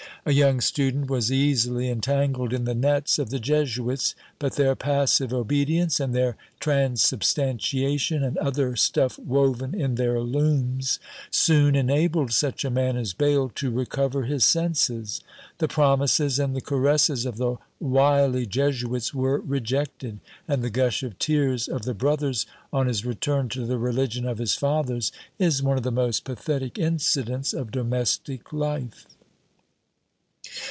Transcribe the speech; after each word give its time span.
A 0.23 0.33
young 0.33 0.61
student 0.61 1.09
was 1.09 1.31
easily 1.31 1.89
entangled 1.89 2.53
in 2.53 2.65
the 2.65 2.75
nets 2.75 3.17
of 3.17 3.31
the 3.31 3.39
Jesuits. 3.39 4.13
But 4.37 4.53
their 4.55 4.75
passive 4.75 5.33
obedience, 5.33 5.99
and 5.99 6.13
their 6.13 6.37
transubstantiation, 6.59 8.23
and 8.23 8.37
other 8.37 8.75
stuff 8.75 9.17
woven 9.17 9.73
in 9.73 9.95
their 9.95 10.19
looms, 10.21 10.99
soon 11.31 11.75
enabled 11.75 12.33
such 12.33 12.63
a 12.63 12.69
man 12.69 12.97
as 12.97 13.13
Bayle 13.15 13.49
to 13.55 13.71
recover 13.71 14.25
his 14.25 14.45
senses. 14.45 15.23
The 15.57 15.67
promises 15.67 16.37
and 16.37 16.55
the 16.55 16.61
caresses 16.61 17.25
of 17.25 17.37
the 17.37 17.57
wily 17.79 18.45
Jesuits 18.45 19.15
were 19.15 19.39
rejected; 19.39 20.19
and 20.47 20.61
the 20.63 20.69
gush 20.69 21.01
of 21.01 21.17
tears 21.17 21.67
of 21.67 21.81
the 21.81 21.95
brothers, 21.95 22.45
on 22.71 22.85
his 22.85 23.03
return 23.05 23.49
to 23.49 23.65
the 23.65 23.79
religion 23.79 24.27
of 24.27 24.37
his 24.37 24.53
fathers, 24.53 25.11
is 25.39 25.63
one 25.63 25.77
of 25.77 25.83
the 25.83 25.89
most 25.91 26.25
pathetic 26.25 26.77
incidents 26.77 27.53
of 27.55 27.71
domestic 27.71 28.53
life. 28.53 29.07